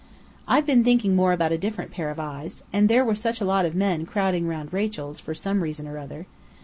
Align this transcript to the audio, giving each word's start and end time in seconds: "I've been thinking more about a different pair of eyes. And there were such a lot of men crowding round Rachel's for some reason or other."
"I've 0.47 0.65
been 0.65 0.83
thinking 0.83 1.15
more 1.15 1.31
about 1.31 1.51
a 1.51 1.59
different 1.59 1.91
pair 1.91 2.09
of 2.09 2.19
eyes. 2.19 2.63
And 2.73 2.89
there 2.89 3.05
were 3.05 3.13
such 3.13 3.39
a 3.39 3.45
lot 3.45 3.67
of 3.67 3.75
men 3.75 4.07
crowding 4.07 4.47
round 4.47 4.73
Rachel's 4.73 5.19
for 5.19 5.35
some 5.35 5.61
reason 5.61 5.85
or 5.87 5.99
other." 5.99 6.25